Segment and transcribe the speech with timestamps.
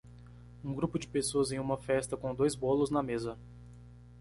[0.63, 3.37] Um grupo de pessoas em uma festa com dois bolos na mesa.